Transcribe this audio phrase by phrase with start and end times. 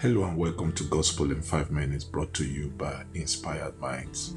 [0.00, 4.34] Hello and welcome to Gospel in 5 Minutes brought to you by Inspired Minds.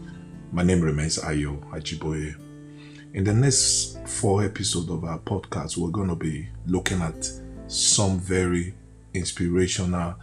[0.52, 2.36] My name remains Ayo Ajiboye.
[3.14, 7.32] In the next four episodes of our podcast, we're going to be looking at
[7.68, 8.74] some very
[9.14, 10.16] inspirational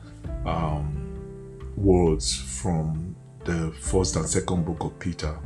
[0.45, 3.17] um, words from
[3.47, 5.39] the first and second book of Peter.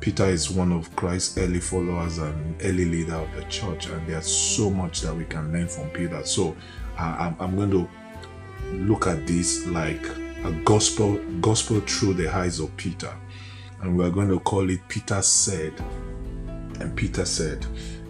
[0.00, 4.26] Peter is one of Christ's early followers and early leader of the church, and there's
[4.26, 6.24] so much that we can learn from Peter.
[6.24, 6.56] So
[6.98, 7.88] I, I'm going to
[8.72, 10.04] look at this like
[10.44, 13.12] a gospel gospel through the eyes of Peter.
[13.82, 15.72] And we're going to call it Peter said.
[16.80, 17.66] And Peter said.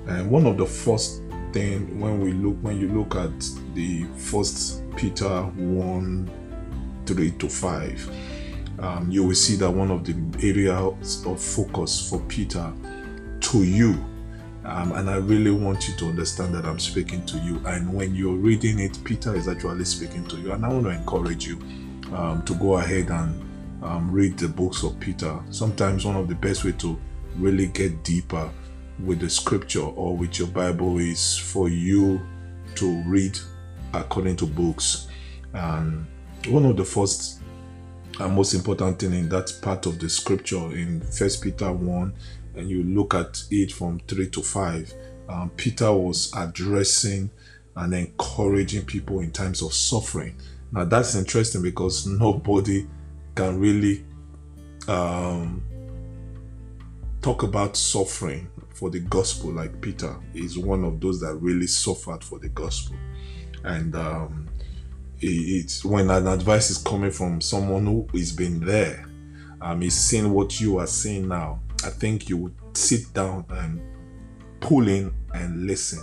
[0.07, 3.33] And one of the first thing when we look when you look at
[3.75, 6.31] the first Peter 1
[7.07, 8.11] 3 to 5,
[8.81, 12.73] um, you will see that one of the areas of focus for Peter
[13.41, 14.05] to you
[14.71, 17.61] um, and I really want you to understand that I'm speaking to you.
[17.67, 20.53] And when you're reading it, Peter is actually speaking to you.
[20.53, 21.59] And I want to encourage you
[22.15, 25.41] um, to go ahead and um, read the books of Peter.
[25.51, 26.97] Sometimes one of the best way to
[27.37, 28.49] really get deeper
[29.05, 32.21] with the scripture or with your Bible is for you
[32.77, 33.37] to read
[33.93, 35.09] according to books.
[35.53, 36.07] And
[36.47, 37.41] one of the first
[38.21, 42.15] and most important thing in that part of the scripture in First Peter 1
[42.55, 44.95] and you look at it from 3 to 5,
[45.29, 47.31] um, Peter was addressing
[47.77, 50.37] and encouraging people in times of suffering.
[50.73, 52.87] Now, that's interesting because nobody
[53.35, 54.05] can really
[54.89, 55.63] um,
[57.23, 62.25] talk about suffering for the gospel like Peter is one of those that really suffered
[62.25, 62.97] for the gospel.
[63.63, 64.49] And um,
[65.21, 69.07] it's when an advice is coming from someone who has been there,
[69.61, 73.81] um, is seeing what you are seeing now, I think you would sit down and
[74.61, 76.01] pull in and listen.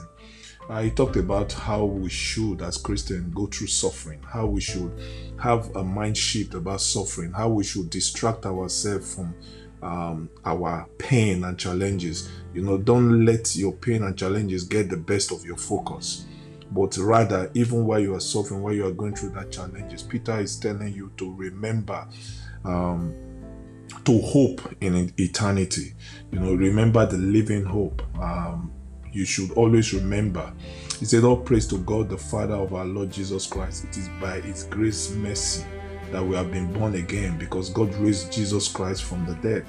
[0.69, 4.91] Uh, he talked about how we should, as Christians, go through suffering, how we should
[5.41, 9.33] have a mind shift about suffering, how we should distract ourselves from
[9.81, 12.29] um, our pain and challenges.
[12.53, 16.25] You know, don't let your pain and challenges get the best of your focus,
[16.71, 20.39] but rather, even while you are suffering, while you are going through that challenges, Peter
[20.39, 22.05] is telling you to remember.
[22.65, 23.26] Um,
[24.05, 25.93] to hope in eternity.
[26.31, 28.01] You know, remember the living hope.
[28.17, 28.71] Um,
[29.11, 30.53] you should always remember.
[30.99, 33.85] He said, All praise to God, the Father of our Lord Jesus Christ.
[33.85, 35.65] It is by His grace, mercy,
[36.11, 39.65] that we have been born again because God raised Jesus Christ from the dead.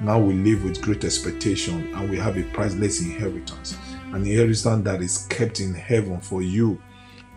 [0.00, 3.76] Now we live with great expectation and we have a priceless inheritance,
[4.12, 6.80] an inheritance that is kept in heaven for you,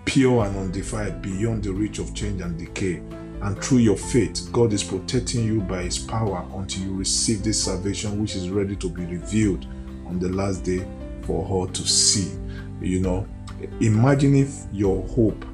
[0.06, 3.02] pure and undefiled, beyond the reach of change and decay
[3.42, 7.64] and through your faith, God is protecting you by His power until you receive this
[7.64, 9.66] salvation, which is ready to be revealed
[10.06, 10.86] on the last day
[11.22, 12.32] for all to see.
[12.82, 13.28] You know,
[13.80, 15.46] imagine if your hope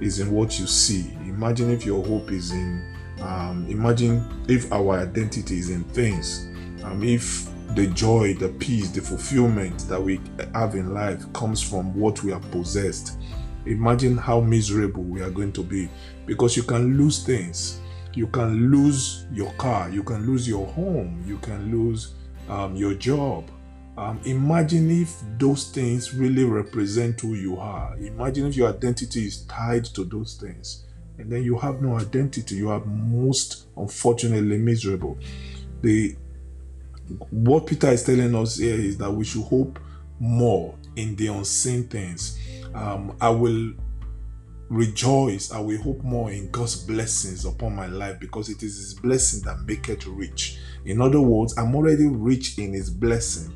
[0.00, 1.12] is in what you see.
[1.22, 6.48] Imagine if your hope is in, um, imagine if our identity is in things.
[6.82, 10.20] Um, if the joy, the peace, the fulfillment that we
[10.54, 13.18] have in life comes from what we have possessed
[13.66, 15.88] imagine how miserable we are going to be
[16.26, 17.80] because you can lose things.
[18.14, 22.14] You can lose your car, you can lose your home, you can lose
[22.48, 23.50] um, your job.
[23.96, 27.96] Um, imagine if those things really represent who you are.
[27.96, 30.84] Imagine if your identity is tied to those things
[31.18, 32.56] and then you have no identity.
[32.56, 35.18] You are most unfortunately miserable.
[35.82, 36.16] The
[37.30, 39.78] what Peter is telling us here is that we should hope
[40.18, 42.38] more in the unseen things
[42.74, 43.72] um, I will
[44.68, 45.52] rejoice.
[45.52, 49.42] I will hope more in God's blessings upon my life because it is His blessing
[49.44, 50.58] that make it rich.
[50.84, 53.54] In other words, I'm already rich in His blessing.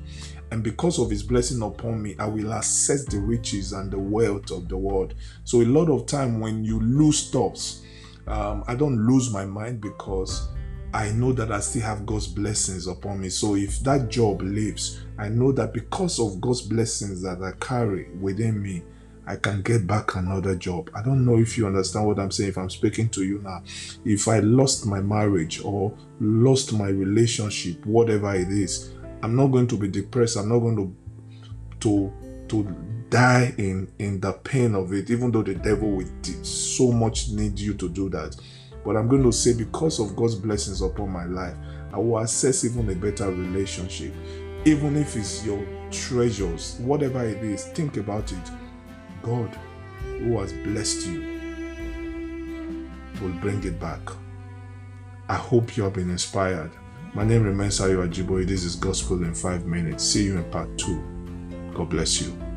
[0.50, 4.50] And because of his blessing upon me, I will access the riches and the wealth
[4.50, 5.12] of the world.
[5.44, 7.82] So, a lot of time when you lose stuffs,
[8.26, 10.48] um, I don't lose my mind because
[10.94, 13.28] I know that I still have God's blessings upon me.
[13.28, 18.10] So if that job leaves, I know that because of God's blessings that I carry
[18.20, 18.82] within me,
[19.28, 20.90] I can get back another job.
[20.94, 23.62] I don't know if you understand what I'm saying if I'm speaking to you now.
[24.02, 29.66] If I lost my marriage or lost my relationship, whatever it is, I'm not going
[29.66, 30.38] to be depressed.
[30.38, 30.96] I'm not going to
[31.80, 32.12] to
[32.48, 32.74] to
[33.10, 36.08] die in in the pain of it, even though the devil will
[36.42, 38.34] so much need you to do that.
[38.82, 41.56] But I'm going to say because of God's blessings upon my life,
[41.92, 44.14] I will assess even a better relationship.
[44.64, 48.50] Even if it's your treasures, whatever it is, think about it
[49.22, 49.56] God
[50.20, 51.38] who has blessed you
[53.20, 54.00] will bring it back.
[55.28, 56.70] I hope you have been inspired.
[57.14, 58.46] My name remains Ayo Ajiboye.
[58.46, 60.04] This is Gospel in 5 minutes.
[60.04, 61.72] See you in part 2.
[61.74, 62.47] God bless you.